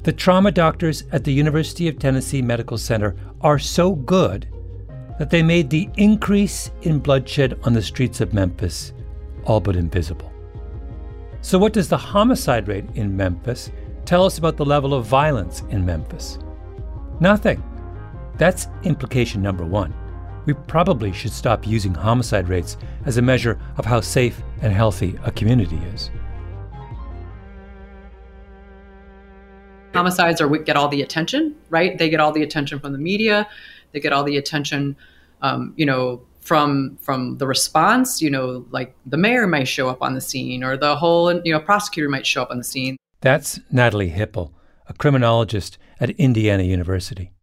[0.02, 4.48] The trauma doctors at the University of Tennessee Medical Center are so good
[5.18, 8.92] that they made the increase in bloodshed on the streets of Memphis
[9.44, 10.32] all but invisible.
[11.40, 13.70] So, what does the homicide rate in Memphis
[14.04, 16.38] tell us about the level of violence in Memphis?
[17.20, 17.62] Nothing.
[18.38, 19.94] That's implication number one.
[20.46, 22.76] We probably should stop using homicide rates
[23.06, 26.10] as a measure of how safe and healthy a community is.
[29.94, 31.96] Homicides are get all the attention, right?
[31.96, 33.48] They get all the attention from the media.
[33.92, 34.96] They get all the attention,
[35.40, 40.02] um, you know, from from the response you know like the mayor might show up
[40.02, 42.96] on the scene or the whole you know prosecutor might show up on the scene
[43.22, 44.52] that's natalie hipple
[44.86, 47.33] a criminologist at indiana university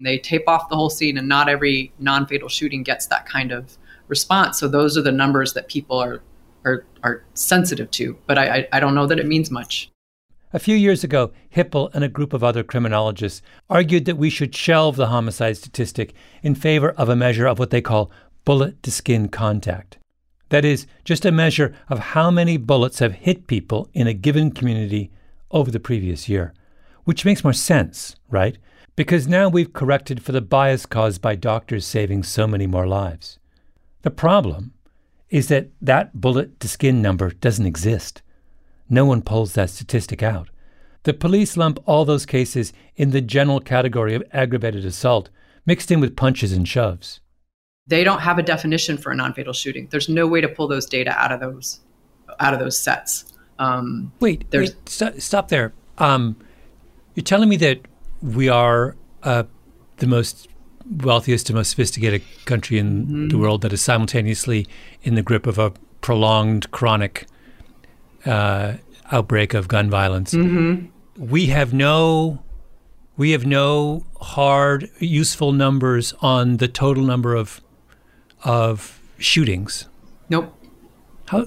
[0.00, 3.76] they tape off the whole scene and not every non-fatal shooting gets that kind of
[4.08, 6.22] response so those are the numbers that people are
[6.64, 9.90] are, are sensitive to but I, I don't know that it means much
[10.52, 14.52] a few years ago, Hipple and a group of other criminologists argued that we should
[14.52, 18.10] shelve the homicide statistic in favor of a measure of what they call
[18.44, 19.98] bullet to skin contact.
[20.48, 24.50] That is, just a measure of how many bullets have hit people in a given
[24.50, 25.12] community
[25.52, 26.52] over the previous year.
[27.04, 28.58] Which makes more sense, right?
[29.00, 33.38] Because now we've corrected for the bias caused by doctors saving so many more lives.
[34.02, 34.74] The problem
[35.30, 38.20] is that that bullet to skin number doesn't exist.
[38.90, 40.50] No one pulls that statistic out.
[41.04, 45.30] The police lump all those cases in the general category of aggravated assault,
[45.64, 47.20] mixed in with punches and shoves.
[47.86, 49.88] They don't have a definition for a non-fatal shooting.
[49.90, 51.80] There's no way to pull those data out of those
[52.38, 53.32] out of those sets.
[53.58, 55.72] Um, wait, wait st- stop there.
[55.96, 56.36] Um,
[57.14, 57.80] you're telling me that
[58.22, 59.44] we are uh,
[59.96, 60.48] the most
[60.98, 63.28] wealthiest and most sophisticated country in mm-hmm.
[63.28, 64.66] the world that is simultaneously
[65.02, 67.26] in the grip of a prolonged, chronic
[68.26, 68.74] uh,
[69.12, 70.34] outbreak of gun violence.
[70.34, 70.86] Mm-hmm.
[71.24, 72.42] We have no
[73.16, 77.60] we have no hard, useful numbers on the total number of
[78.44, 79.86] of shootings.
[80.30, 80.54] Nope.
[81.26, 81.46] How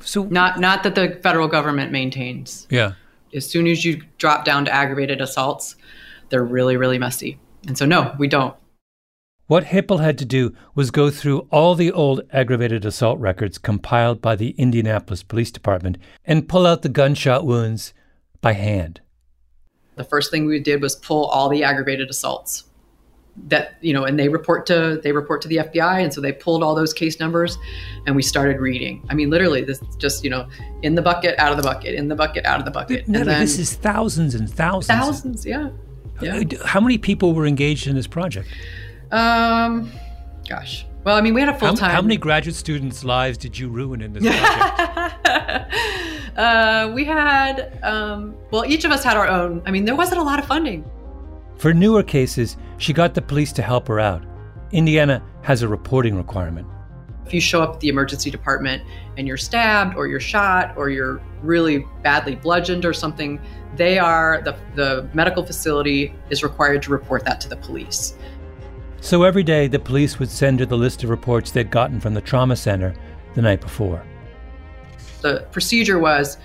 [0.00, 2.66] so not not that the federal government maintains.
[2.70, 2.92] Yeah.
[3.34, 5.74] As soon as you drop down to aggravated assaults,
[6.28, 7.38] they're really really messy.
[7.66, 8.54] And so no, we don't.
[9.48, 14.20] What Hipple had to do was go through all the old aggravated assault records compiled
[14.20, 17.94] by the Indianapolis Police Department and pull out the gunshot wounds
[18.42, 19.00] by hand.
[19.96, 22.64] The first thing we did was pull all the aggravated assaults
[23.46, 26.32] that you know and they report to they report to the FBI and so they
[26.32, 27.56] pulled all those case numbers
[28.06, 30.48] and we started reading I mean literally this just you know
[30.82, 33.16] in the bucket out of the bucket in the bucket out of the bucket but,
[33.16, 35.70] and then, this is thousands and thousands thousands yeah
[36.20, 36.42] yeah.
[36.64, 38.48] How many people were engaged in this project?
[39.10, 39.90] Um
[40.48, 40.86] gosh.
[41.04, 43.58] Well I mean we had a full time how, how, many graduate students lives did
[43.58, 45.74] you ruin in this project?
[46.38, 49.60] Uh, we had um, well each of us had our own.
[49.66, 50.88] I mean there wasn't a lot of funding.
[51.56, 54.24] For newer cases, she got the police to help her out.
[54.70, 56.68] Indiana has a reporting requirement.
[57.26, 58.84] If you show up at the emergency department
[59.16, 63.40] and you're stabbed or you're shot or you're really badly bludgeoned or something,
[63.76, 68.14] they are the, the medical facility is required to report that to the police.
[69.00, 72.14] So every day the police would send her the list of reports they'd gotten from
[72.14, 72.94] the trauma center
[73.34, 74.02] the night before.
[75.20, 76.38] The procedure was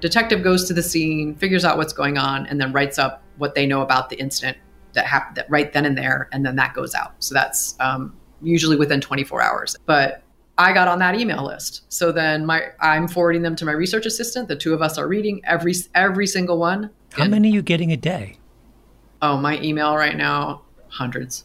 [0.00, 3.54] detective goes to the scene, figures out what's going on, and then writes up what
[3.54, 4.58] they know about the incident
[4.92, 7.14] that happened right then and there, and then that goes out.
[7.20, 9.76] So that's um, usually within 24 hours.
[9.86, 10.22] But
[10.56, 11.82] I got on that email list.
[11.88, 14.48] So then my I'm forwarding them to my research assistant.
[14.48, 16.90] The two of us are reading every every single one.
[17.12, 18.38] How many are you getting a day?
[19.22, 21.44] Oh, my email right now, hundreds.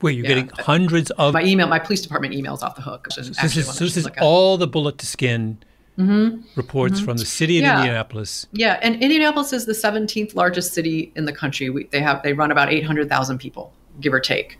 [0.00, 0.28] Wait, you're yeah.
[0.28, 1.66] getting hundreds of my email.
[1.66, 3.08] My police department emails off the hook.
[3.10, 5.58] So this is, so this is all the bullet to skin
[5.98, 6.40] mm-hmm.
[6.54, 7.04] reports mm-hmm.
[7.04, 7.78] from the city of yeah.
[7.78, 8.46] Indianapolis.
[8.52, 11.68] Yeah, and Indianapolis is the 17th largest city in the country.
[11.70, 14.58] We, they have they run about 800,000 people, give or take.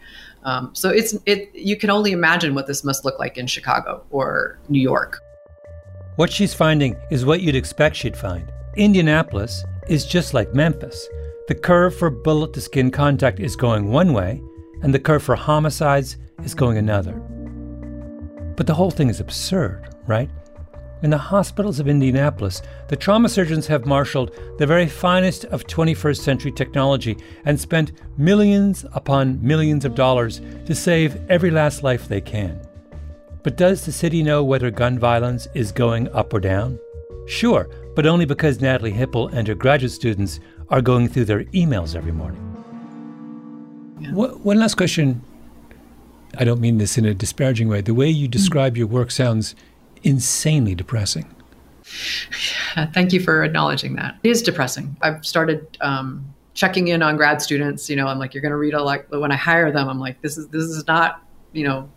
[0.48, 1.54] Um, so it's it.
[1.54, 5.20] You can only imagine what this must look like in Chicago or New York.
[6.16, 8.50] What she's finding is what you'd expect she'd find.
[8.74, 11.06] Indianapolis is just like Memphis.
[11.48, 14.40] The curve for bullet to skin contact is going one way,
[14.82, 17.12] and the curve for homicides is going another.
[18.56, 20.30] But the whole thing is absurd, right?
[21.00, 26.18] In the hospitals of Indianapolis, the trauma surgeons have marshaled the very finest of 21st
[26.18, 32.20] century technology and spent millions upon millions of dollars to save every last life they
[32.20, 32.60] can.
[33.44, 36.80] But does the city know whether gun violence is going up or down?
[37.28, 41.94] Sure, but only because Natalie Hipple and her graduate students are going through their emails
[41.94, 42.44] every morning.
[44.00, 44.10] Yeah.
[44.10, 45.22] One last question.
[46.36, 47.82] I don't mean this in a disparaging way.
[47.82, 49.54] The way you describe your work sounds
[50.02, 51.26] insanely depressing.
[52.92, 54.18] Thank you for acknowledging that.
[54.22, 54.96] It is depressing.
[55.02, 57.88] I've started um, checking in on grad students.
[57.88, 59.10] You know, I'm like, you're going to read a like.
[59.10, 61.22] When I hire them, I'm like, this is this is not
[61.52, 61.90] you know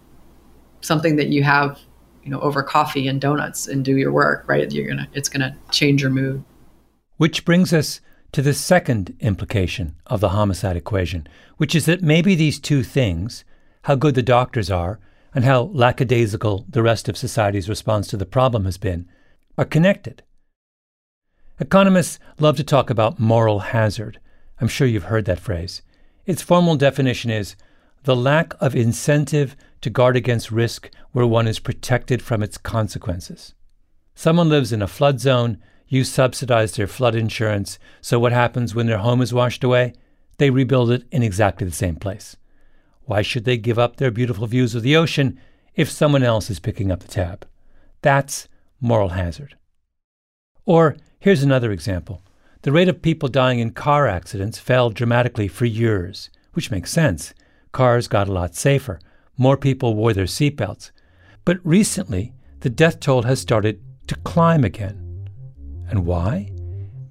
[0.81, 1.79] something that you have
[2.23, 4.45] you know over coffee and donuts and do your work.
[4.47, 4.71] Right?
[4.71, 6.43] You're gonna it's gonna change your mood.
[7.17, 11.27] Which brings us to the second implication of the homicide equation,
[11.57, 13.43] which is that maybe these two things,
[13.83, 14.99] how good the doctors are
[15.33, 19.07] and how lackadaisical the rest of society's response to the problem has been,
[19.57, 20.23] are connected.
[21.59, 24.19] Economists love to talk about moral hazard.
[24.59, 25.81] I'm sure you've heard that phrase.
[26.25, 27.55] Its formal definition is
[28.03, 33.53] the lack of incentive to guard against risk where one is protected from its consequences.
[34.15, 35.57] Someone lives in a flood zone,
[35.87, 39.93] you subsidize their flood insurance, so what happens when their home is washed away?
[40.37, 42.35] They rebuild it in exactly the same place.
[43.05, 45.39] Why should they give up their beautiful views of the ocean
[45.75, 47.47] if someone else is picking up the tab?
[48.01, 48.47] That's
[48.79, 49.55] moral hazard.
[50.65, 52.21] Or here's another example.
[52.63, 57.33] The rate of people dying in car accidents fell dramatically for years, which makes sense.
[57.71, 58.99] Cars got a lot safer.
[59.37, 60.91] More people wore their seatbelts.
[61.43, 65.27] But recently, the death toll has started to climb again.
[65.89, 66.51] And why?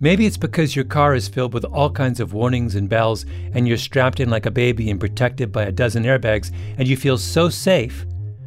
[0.02, 3.68] Maybe it's because your car is filled with all kinds of warnings and bells, and
[3.68, 7.18] you're strapped in like a baby and protected by a dozen airbags, and you feel
[7.18, 8.06] so safe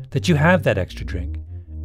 [0.10, 1.38] that you have that extra drink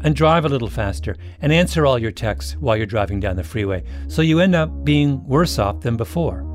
[0.05, 3.45] and drive a little faster and answer all your texts while you're driving down the
[3.45, 6.47] freeway, so you end up being worse off than before.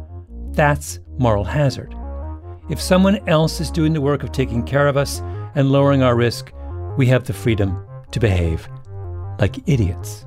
[0.54, 1.94] That's moral hazard.
[2.72, 5.20] If someone else is doing the work of taking care of us
[5.54, 6.52] and lowering our risk,
[6.98, 8.68] we have the freedom to behave
[9.40, 10.26] like idiots.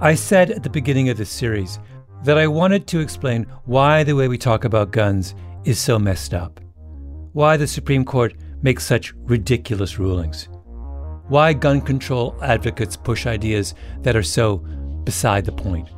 [0.00, 1.80] I said at the beginning of this series
[2.22, 5.34] that I wanted to explain why the way we talk about guns
[5.64, 6.60] is so messed up,
[7.32, 10.48] why the Supreme Court makes such ridiculous rulings,
[11.26, 14.58] why gun control advocates push ideas that are so
[15.02, 15.88] beside the point.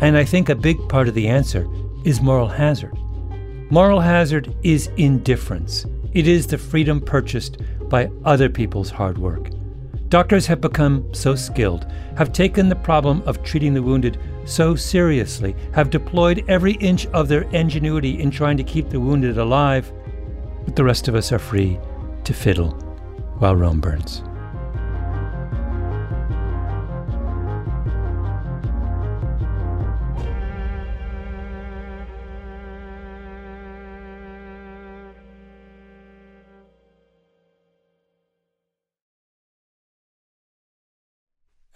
[0.00, 1.68] And I think a big part of the answer
[2.04, 2.96] is moral hazard.
[3.70, 5.84] Moral hazard is indifference.
[6.12, 9.50] It is the freedom purchased by other people's hard work.
[10.08, 11.86] Doctors have become so skilled,
[12.16, 17.28] have taken the problem of treating the wounded so seriously, have deployed every inch of
[17.28, 19.92] their ingenuity in trying to keep the wounded alive,
[20.64, 21.78] but the rest of us are free
[22.24, 22.70] to fiddle
[23.38, 24.22] while Rome burns.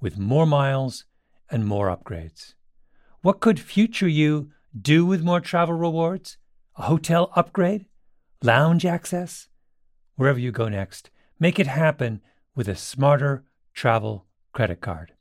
[0.00, 1.04] with more miles
[1.50, 2.54] and more upgrades.
[3.22, 6.36] What could future you do with more travel rewards?
[6.76, 7.86] A hotel upgrade?
[8.42, 9.48] Lounge access?
[10.16, 12.20] Wherever you go next, make it happen
[12.54, 13.44] with a smarter
[13.74, 15.12] travel credit card.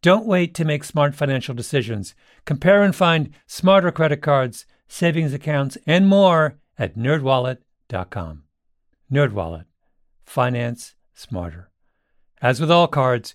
[0.00, 2.14] Don't wait to make smart financial decisions.
[2.44, 8.44] Compare and find smarter credit cards, savings accounts, and more at nerdwallet.com.
[9.12, 9.64] Nerdwallet.
[10.24, 11.70] Finance smarter.
[12.40, 13.34] As with all cards,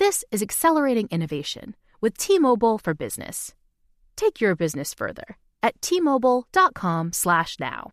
[0.00, 3.54] This is accelerating innovation with T-Mobile for Business.
[4.16, 7.92] Take your business further at t-mobile.com/now.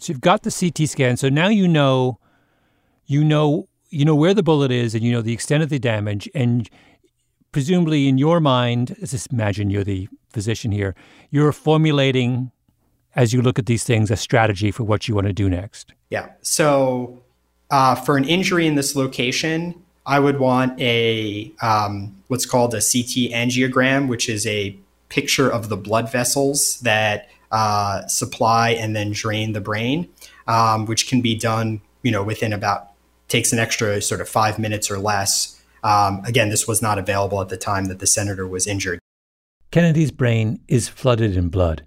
[0.00, 1.16] So you've got the CT scan.
[1.16, 2.18] So now you know,
[3.06, 5.78] you know, you know where the bullet is, and you know the extent of the
[5.78, 6.68] damage, and
[7.52, 10.94] presumably in your mind, just imagine you're the physician here,
[11.30, 12.52] you're formulating
[13.16, 15.92] as you look at these things a strategy for what you want to do next.
[16.10, 16.28] Yeah.
[16.42, 17.20] So
[17.70, 19.74] uh, for an injury in this location,
[20.06, 24.76] I would want a um, what's called a CT angiogram, which is a
[25.08, 30.08] picture of the blood vessels that uh, supply and then drain the brain,
[30.46, 32.88] um, which can be done, you know, within about
[33.28, 35.60] takes an extra sort of five minutes or less.
[35.82, 38.98] Um, again, this was not available at the time that the senator was injured.
[39.70, 41.84] Kennedy's brain is flooded in blood,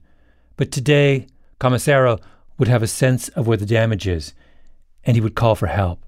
[0.56, 1.28] but today
[1.60, 2.20] Komisarow
[2.58, 4.34] would have a sense of where the damage is,
[5.04, 6.00] and he would call for help.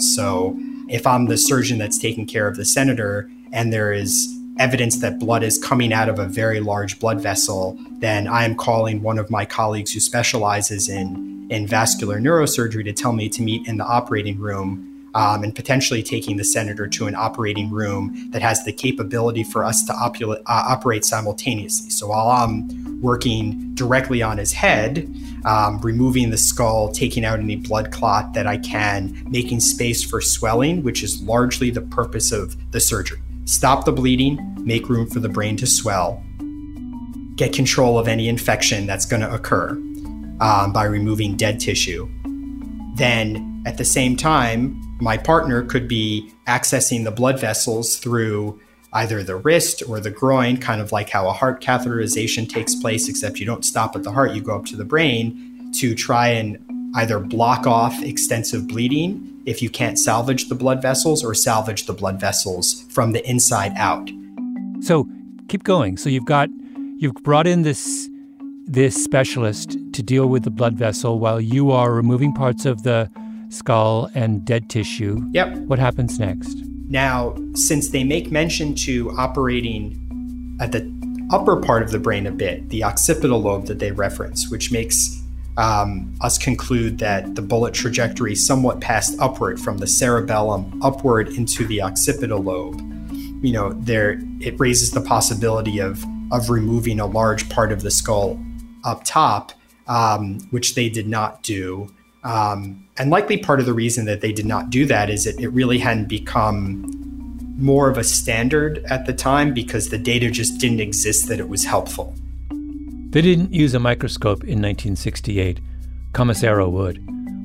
[0.00, 5.00] So, if I'm the surgeon that's taking care of the senator, and there is evidence
[5.00, 9.02] that blood is coming out of a very large blood vessel, then I am calling
[9.02, 13.66] one of my colleagues who specializes in, in vascular neurosurgery to tell me to meet
[13.66, 18.42] in the operating room um, and potentially taking the senator to an operating room that
[18.42, 21.88] has the capability for us to uh, operate simultaneously.
[21.88, 25.10] So while I'm working directly on his head,
[25.46, 30.20] um, removing the skull, taking out any blood clot that I can, making space for
[30.20, 35.20] swelling, which is largely the purpose of the surgery stop the bleeding, make room for
[35.20, 36.22] the brain to swell,
[37.36, 39.70] get control of any infection that's going to occur
[40.40, 42.08] um, by removing dead tissue.
[42.96, 48.60] Then, at the same time, my partner could be accessing the blood vessels through
[48.92, 53.08] either the wrist or the groin, kind of like how a heart catheterization takes place,
[53.08, 56.28] except you don't stop at the heart, you go up to the brain to try
[56.28, 56.58] and
[56.94, 61.92] either block off extensive bleeding if you can't salvage the blood vessels or salvage the
[61.92, 64.10] blood vessels from the inside out.
[64.80, 65.08] So
[65.48, 65.96] keep going.
[65.96, 66.50] So you've got
[66.98, 68.10] you've brought in this
[68.66, 73.08] this specialist to deal with the blood vessel while you are removing parts of the
[73.48, 75.24] skull and dead tissue.
[75.32, 75.56] Yep.
[75.68, 76.58] What happens next?
[76.88, 80.02] Now, since they make mention to operating
[80.60, 80.92] at the
[81.30, 85.22] upper part of the brain a bit, the occipital lobe that they reference, which makes
[85.56, 91.66] um, us conclude that the bullet trajectory somewhat passed upward from the cerebellum upward into
[91.66, 92.80] the occipital lobe.
[93.42, 97.90] You know, there it raises the possibility of of removing a large part of the
[97.90, 98.40] skull
[98.84, 99.52] up top,
[99.86, 101.92] um, which they did not do.
[102.24, 105.38] Um, and likely part of the reason that they did not do that is it,
[105.38, 106.90] it really hadn't become
[107.56, 111.48] more of a standard at the time because the data just didn't exist that it
[111.48, 112.14] was helpful.
[113.10, 115.60] They didn't use a microscope in 1968.
[116.12, 116.98] Komisarow would,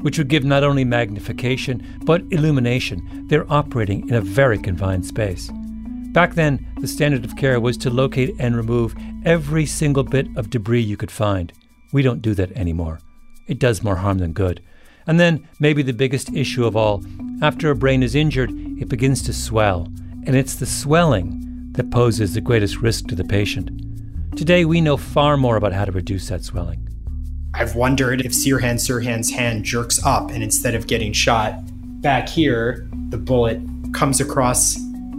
[0.03, 3.27] which would give not only magnification, but illumination.
[3.27, 5.49] They're operating in a very confined space.
[6.11, 10.49] Back then, the standard of care was to locate and remove every single bit of
[10.49, 11.53] debris you could find.
[11.93, 12.99] We don't do that anymore.
[13.47, 14.61] It does more harm than good.
[15.07, 17.03] And then, maybe the biggest issue of all,
[17.41, 19.87] after a brain is injured, it begins to swell,
[20.25, 23.90] and it's the swelling that poses the greatest risk to the patient.
[24.35, 26.87] Today, we know far more about how to reduce that swelling.
[27.53, 31.55] I've wondered if Sirhan Sirhan's hand jerks up and instead of getting shot
[32.01, 33.61] back here, the bullet
[33.93, 34.77] comes across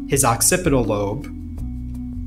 [0.09, 1.29] his occipital lobe.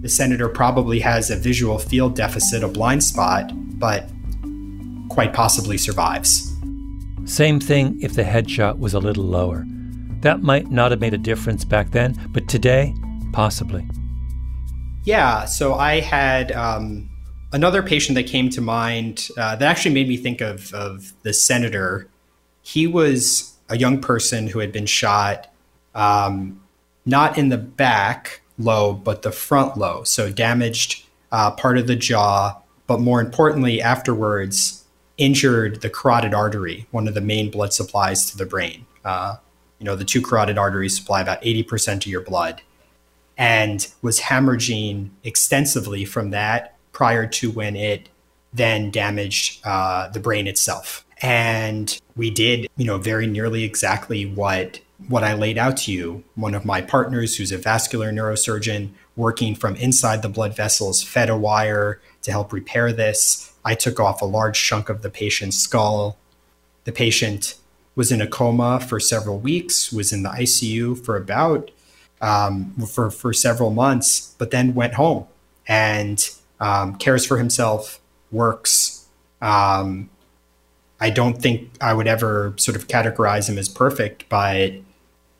[0.03, 4.07] The senator probably has a visual field deficit, a blind spot, but
[5.09, 6.53] quite possibly survives.
[7.25, 9.65] Same thing if the headshot was a little lower.
[10.21, 12.93] That might not have made a difference back then, but today,
[13.33, 13.87] possibly.
[15.05, 17.09] Yeah, so I had um,
[17.53, 21.31] another patient that came to mind uh, that actually made me think of, of the
[21.31, 22.09] senator.
[22.63, 25.51] He was a young person who had been shot
[25.93, 26.61] um,
[27.05, 30.07] not in the back lobe, but the front lobe.
[30.07, 34.83] So damaged uh, part of the jaw, but more importantly, afterwards,
[35.17, 38.85] injured the carotid artery, one of the main blood supplies to the brain.
[39.03, 39.37] Uh,
[39.79, 42.61] you know, the two carotid arteries supply about 80% of your blood,
[43.37, 48.09] and was hemorrhaging extensively from that prior to when it
[48.53, 51.05] then damaged uh, the brain itself.
[51.21, 54.79] And we did, you know, very nearly exactly what
[55.09, 56.23] what I laid out to you.
[56.35, 61.29] One of my partners, who's a vascular neurosurgeon, working from inside the blood vessels, fed
[61.29, 63.53] a wire to help repair this.
[63.65, 66.17] I took off a large chunk of the patient's skull.
[66.85, 67.55] The patient
[67.95, 71.71] was in a coma for several weeks, was in the ICU for about
[72.21, 75.25] um, for for several months, but then went home
[75.67, 77.99] and um, cares for himself,
[78.31, 79.07] works.
[79.41, 80.09] Um,
[80.99, 84.73] I don't think I would ever sort of categorize him as perfect, but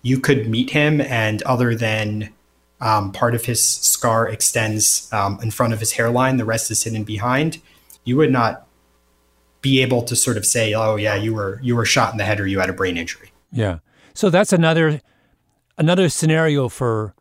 [0.02, 2.34] you could meet him, and other than
[2.82, 6.84] um, part of his scar extends um, in front of his hairline, the rest is
[6.84, 7.62] hidden behind.
[8.04, 8.68] You would not
[9.62, 12.26] be able to sort of say, "Oh, yeah, you were you were shot in the
[12.26, 13.80] head or you had a brain injury." Yeah.
[14.14, 15.02] So that's another
[15.78, 17.14] another scenario for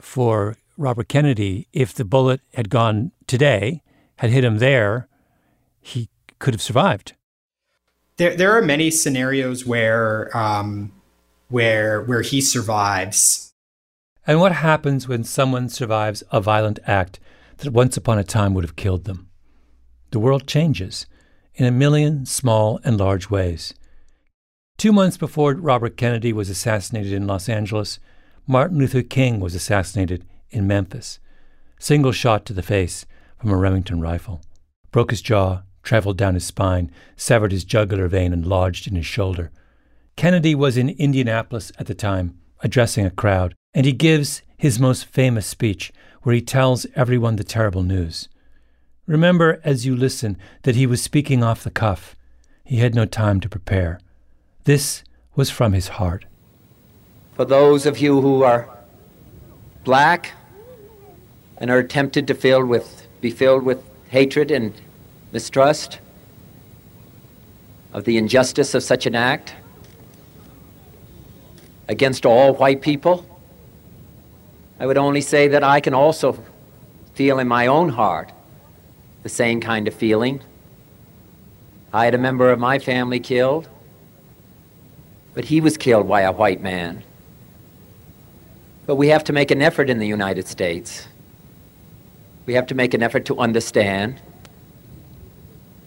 [0.00, 1.68] for Robert Kennedy.
[1.72, 3.82] If the bullet had gone today,
[4.16, 5.08] had hit him there,
[5.80, 6.08] he
[6.38, 7.14] could have survived.
[8.16, 10.92] There, there are many scenarios where um,
[11.48, 13.52] where where he survives.
[14.26, 17.18] And what happens when someone survives a violent act
[17.58, 19.28] that once upon a time would have killed them?
[20.12, 21.06] The world changes
[21.54, 23.74] in a million small and large ways.
[24.82, 28.00] Two months before Robert Kennedy was assassinated in Los Angeles,
[28.48, 31.20] Martin Luther King was assassinated in Memphis.
[31.78, 33.06] Single shot to the face
[33.38, 34.42] from a Remington rifle.
[34.90, 39.06] Broke his jaw, traveled down his spine, severed his jugular vein, and lodged in his
[39.06, 39.52] shoulder.
[40.16, 45.04] Kennedy was in Indianapolis at the time, addressing a crowd, and he gives his most
[45.04, 48.28] famous speech where he tells everyone the terrible news.
[49.06, 52.16] Remember as you listen that he was speaking off the cuff.
[52.64, 54.00] He had no time to prepare.
[54.64, 55.02] This
[55.34, 56.24] was from his heart.
[57.34, 58.68] For those of you who are
[59.82, 60.32] black
[61.58, 64.72] and are tempted to fill with, be filled with hatred and
[65.32, 65.98] mistrust
[67.92, 69.54] of the injustice of such an act,
[71.88, 73.26] against all white people.
[74.78, 76.42] I would only say that I can also
[77.14, 78.32] feel in my own heart
[79.22, 80.40] the same kind of feeling.
[81.92, 83.68] I had a member of my family killed,
[85.34, 87.02] but he was killed by a white man.
[88.86, 91.06] But we have to make an effort in the United States.
[92.46, 94.20] We have to make an effort to understand,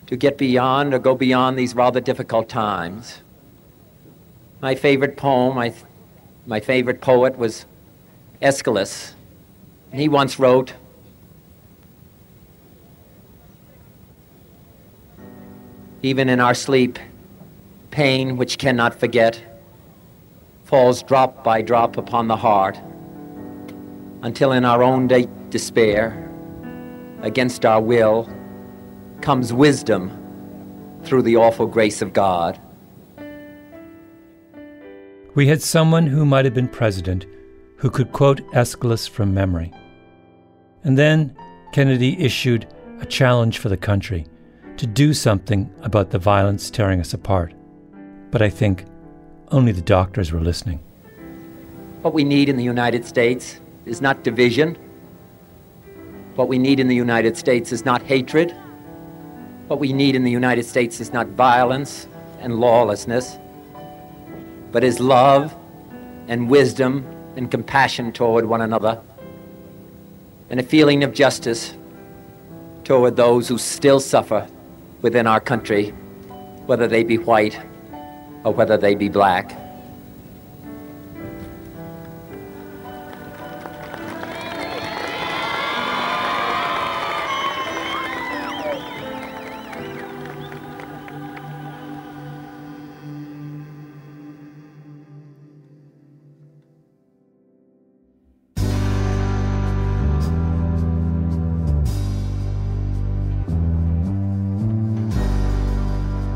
[0.07, 3.21] to get beyond or go beyond these rather difficult times.
[4.61, 5.73] My favorite poem, I
[6.47, 7.65] my favorite poet was
[8.41, 9.15] Aeschylus.
[9.91, 10.73] And he once wrote,
[16.03, 16.99] Even in our sleep,
[17.95, 19.41] pain which cannot forget
[20.65, 22.77] falls drop by drop upon the heart,
[24.21, 26.29] until in our own day despair,
[27.21, 28.29] against our will,
[29.21, 30.11] comes wisdom
[31.05, 32.59] through the awful grace of God.
[35.33, 37.25] We had someone who might have been president
[37.77, 39.71] who could quote Aeschylus from memory.
[40.83, 41.33] And then
[41.71, 42.67] Kennedy issued
[42.99, 44.25] a challenge for the country
[44.75, 47.53] to do something about the violence tearing us apart.
[48.35, 48.83] But I think
[49.49, 50.79] only the doctors were listening.
[52.01, 54.77] What we need in the United States is not division.
[56.35, 58.53] What we need in the United States is not hatred.
[59.69, 62.09] What we need in the United States is not violence
[62.41, 63.37] and lawlessness
[64.73, 65.55] but is love
[66.27, 67.05] and wisdom
[67.37, 68.99] and compassion toward one another,
[70.49, 71.73] and a feeling of justice
[72.83, 74.45] toward those who still suffer
[75.01, 75.91] within our country,
[76.65, 77.57] whether they be white
[78.45, 79.59] or whether they be black.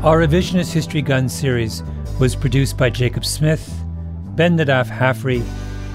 [0.02, 1.84] Our Revisionist History Gun series
[2.20, 3.82] was produced by Jacob Smith,
[4.36, 5.40] Ben Nadaf Haffrey,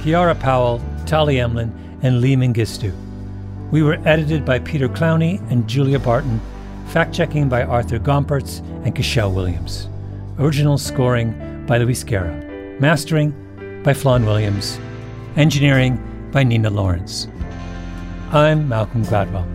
[0.02, 1.72] Kiara Powell, Tali Emlin,
[2.02, 2.92] and Lee Mengistu.
[3.72, 6.42] We were edited by Peter Clowney and Julia Barton,
[6.88, 9.88] fact checking by Arthur Gompertz and Cashel Williams.
[10.40, 12.34] Original scoring by Luis Guerra.
[12.80, 13.32] Mastering
[13.84, 14.80] by Flawn Williams.
[15.38, 17.28] Engineering by Nina Lawrence.
[18.32, 19.55] I'm Malcolm Gladwell.